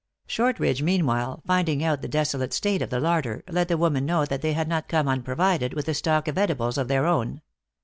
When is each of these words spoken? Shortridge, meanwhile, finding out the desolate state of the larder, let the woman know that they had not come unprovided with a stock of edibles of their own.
Shortridge, 0.25 0.81
meanwhile, 0.81 1.43
finding 1.45 1.83
out 1.83 2.01
the 2.01 2.07
desolate 2.07 2.53
state 2.53 2.81
of 2.81 2.89
the 2.89 2.99
larder, 2.99 3.43
let 3.47 3.67
the 3.67 3.77
woman 3.77 4.03
know 4.03 4.25
that 4.25 4.41
they 4.41 4.53
had 4.53 4.67
not 4.67 4.87
come 4.87 5.07
unprovided 5.07 5.75
with 5.75 5.87
a 5.87 5.93
stock 5.93 6.27
of 6.27 6.39
edibles 6.39 6.79
of 6.79 6.87
their 6.87 7.05
own. 7.05 7.41